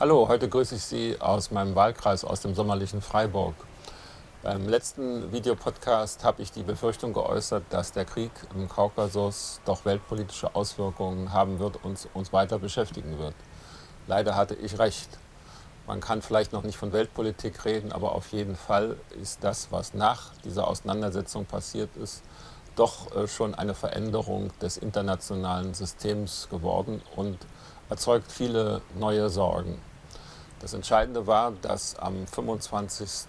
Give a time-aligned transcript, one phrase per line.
[0.00, 3.54] Hallo, heute grüße ich Sie aus meinem Wahlkreis, aus dem sommerlichen Freiburg.
[4.42, 10.54] Beim letzten Videopodcast habe ich die Befürchtung geäußert, dass der Krieg im Kaukasus doch weltpolitische
[10.54, 13.34] Auswirkungen haben wird und uns weiter beschäftigen wird.
[14.06, 15.18] Leider hatte ich recht.
[15.86, 19.92] Man kann vielleicht noch nicht von Weltpolitik reden, aber auf jeden Fall ist das, was
[19.92, 22.22] nach dieser Auseinandersetzung passiert ist,
[22.74, 27.36] doch äh, schon eine Veränderung des internationalen Systems geworden und
[27.90, 29.78] erzeugt viele neue Sorgen.
[30.60, 33.26] Das Entscheidende war, dass am 25.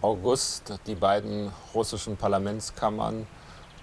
[0.00, 3.26] August die beiden russischen Parlamentskammern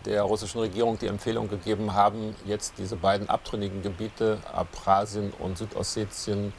[0.06, 6.52] der russischen Regierung die Empfehlung gegeben haben, jetzt diese beiden abtrünnigen Gebiete, Abchasien und Südossetien,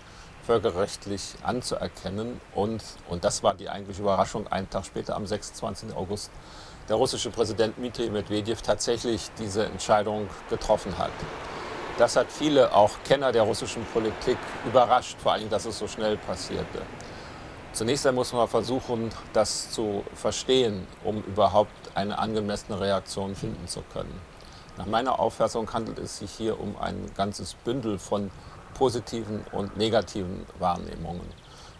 [0.44, 2.40] völkerrechtlich anzuerkennen.
[2.54, 5.94] Und, und das war die eigentliche Überraschung, einen Tag später, am 26.
[5.96, 6.30] August,
[6.88, 11.10] der russische Präsident Dmitri Medvedev tatsächlich diese Entscheidung getroffen hat.
[12.00, 16.16] Das hat viele, auch Kenner der russischen Politik, überrascht, vor allem, dass es so schnell
[16.16, 16.80] passierte.
[17.74, 23.82] Zunächst einmal muss man versuchen, das zu verstehen, um überhaupt eine angemessene Reaktion finden zu
[23.92, 24.18] können.
[24.78, 28.30] Nach meiner Auffassung handelt es sich hier um ein ganzes Bündel von
[28.72, 31.28] positiven und negativen Wahrnehmungen.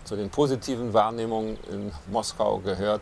[0.04, 3.00] Zu den positiven Wahrnehmungen in Moskau gehört,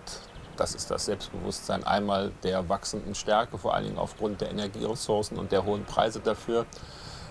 [0.57, 5.51] das ist das Selbstbewusstsein einmal der wachsenden Stärke, vor allen Dingen aufgrund der Energieressourcen und
[5.51, 6.65] der hohen Preise dafür.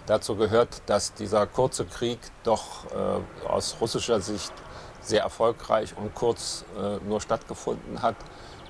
[0.08, 4.54] Dazu gehört, dass dieser kurze Krieg doch äh, aus russischer Sicht
[5.02, 8.16] sehr erfolgreich und kurz äh, nur stattgefunden hat.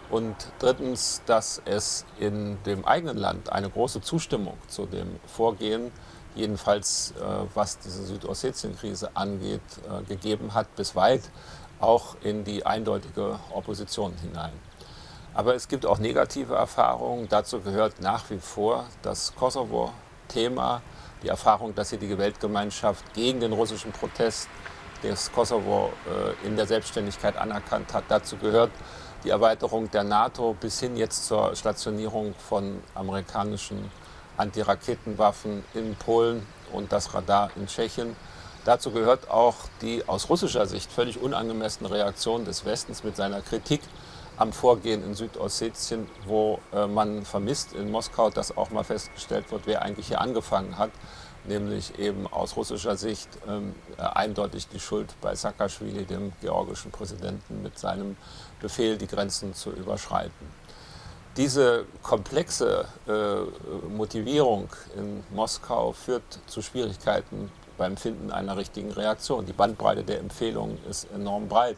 [0.09, 5.91] Und drittens, dass es in dem eigenen Land eine große Zustimmung zu dem Vorgehen,
[6.33, 11.21] jedenfalls äh, was diese Südossetien-Krise angeht, äh, gegeben hat, bis weit
[11.79, 14.53] auch in die eindeutige Opposition hinein.
[15.35, 17.27] Aber es gibt auch negative Erfahrungen.
[17.29, 20.81] Dazu gehört nach wie vor das Kosovo-Thema,
[21.23, 24.47] die Erfahrung, dass hier die Weltgemeinschaft gegen den russischen Protest
[25.01, 28.05] das Kosovo äh, in der Selbstständigkeit anerkannt hat.
[28.09, 28.71] Dazu gehört
[29.23, 33.91] die Erweiterung der NATO bis hin jetzt zur Stationierung von amerikanischen
[34.37, 38.15] Antiraketenwaffen in Polen und das Radar in Tschechien.
[38.65, 43.81] Dazu gehört auch die aus russischer Sicht völlig unangemessene Reaktion des Westens mit seiner Kritik
[44.37, 49.63] am Vorgehen in Südossetien, wo äh, man vermisst in Moskau, dass auch mal festgestellt wird,
[49.65, 50.91] wer eigentlich hier angefangen hat
[51.47, 57.63] nämlich eben aus russischer Sicht ähm, äh, eindeutig die Schuld bei Saakashvili, dem georgischen Präsidenten,
[57.63, 58.17] mit seinem
[58.59, 60.67] Befehl, die Grenzen zu überschreiten.
[61.35, 69.45] Diese komplexe äh, Motivierung in Moskau führt zu Schwierigkeiten beim Finden einer richtigen Reaktion.
[69.45, 71.77] Die Bandbreite der Empfehlungen ist enorm breit.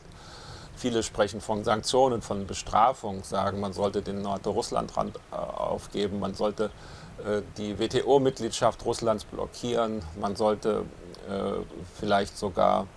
[0.80, 6.72] Viele sprechen von Sanktionen, von Bestrafung, sagen, man sollte den NATO-Russland-Rand äh, aufgeben, man sollte
[7.18, 10.02] äh, die WTO-Mitgliedschaft Russlands blockieren.
[10.18, 10.86] Man sollte
[11.30, 11.66] äh,
[12.00, 12.88] vielleicht sogar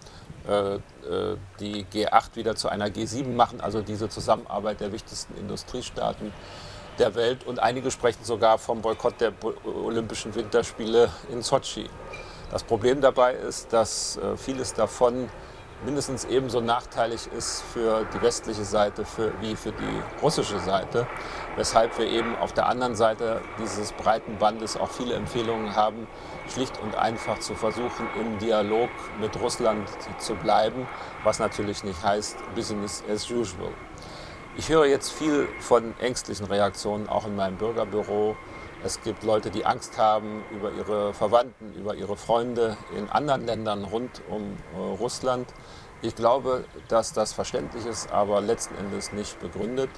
[1.60, 6.32] die G8 wieder zu einer G7 machen, also diese Zusammenarbeit der wichtigsten Industriestaaten
[6.98, 7.46] der Welt.
[7.46, 9.32] Und einige sprechen sogar vom Boykott der
[9.64, 11.88] Olympischen Winterspiele in Sochi.
[12.50, 15.28] Das Problem dabei ist, dass vieles davon
[15.84, 21.06] mindestens ebenso nachteilig ist für die westliche Seite für, wie für die russische Seite,
[21.56, 26.06] weshalb wir eben auf der anderen Seite dieses breiten Bandes auch viele Empfehlungen haben,
[26.48, 29.88] schlicht und einfach zu versuchen, im Dialog mit Russland
[30.18, 30.86] zu bleiben,
[31.24, 33.72] was natürlich nicht heißt Business as usual.
[34.54, 38.36] Ich höre jetzt viel von ängstlichen Reaktionen, auch in meinem Bürgerbüro.
[38.84, 43.84] Es gibt Leute, die Angst haben über ihre Verwandten, über ihre Freunde in anderen Ländern
[43.84, 45.46] rund um äh, Russland.
[46.02, 49.90] Ich glaube, dass das verständlich ist, aber letzten Endes nicht begründet.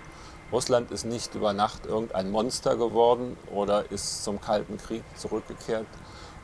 [0.53, 5.87] Russland ist nicht über Nacht irgendein Monster geworden oder ist zum Kalten Krieg zurückgekehrt,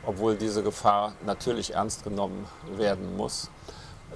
[0.03, 3.51] obwohl diese Gefahr natürlich ernst genommen werden muss.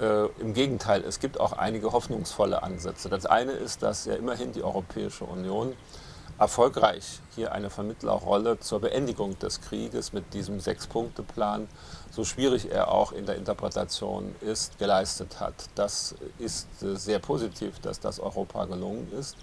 [0.02, 3.08] Äh, Im Gegenteil, es gibt auch einige hoffnungsvolle Ansätze.
[3.08, 5.76] Das eine ist, dass ja immerhin die Europäische Union
[6.38, 11.68] erfolgreich hier eine Vermittlerrolle zur Beendigung des Krieges mit diesem Sechs-Punkte-Plan,
[12.12, 15.54] so schwierig er auch in der Interpretation ist, geleistet hat.
[15.76, 19.38] Das ist sehr positiv, dass das Europa gelungen ist.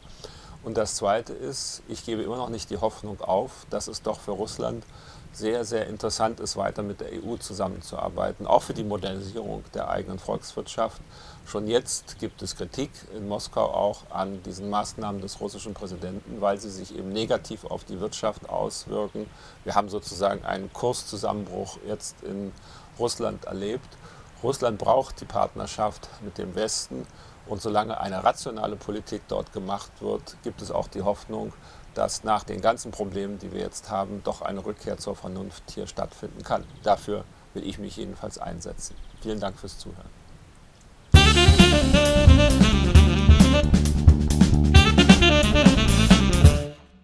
[0.65, 4.21] Und das Zweite ist, ich gebe immer noch nicht die Hoffnung auf, dass es doch
[4.21, 4.85] für Russland
[5.33, 10.19] sehr, sehr interessant ist, weiter mit der EU zusammenzuarbeiten, auch für die Modernisierung der eigenen
[10.19, 11.01] Volkswirtschaft.
[11.47, 16.59] Schon jetzt gibt es Kritik in Moskau auch an diesen Maßnahmen des russischen Präsidenten, weil
[16.59, 19.29] sie sich eben negativ auf die Wirtschaft auswirken.
[19.65, 22.53] Wir haben sozusagen einen Kurszusammenbruch jetzt in
[22.99, 23.89] Russland erlebt.
[24.43, 27.07] Russland braucht die Partnerschaft mit dem Westen
[27.47, 31.53] und solange eine rationale Politik dort gemacht wird, gibt es auch die Hoffnung,
[31.95, 35.87] dass nach den ganzen Problemen, die wir jetzt haben, doch eine Rückkehr zur Vernunft hier
[35.87, 36.65] stattfinden kann.
[36.83, 37.25] Dafür
[37.55, 38.97] will ich mich jedenfalls einsetzen.
[39.21, 40.11] Vielen Dank fürs Zuhören.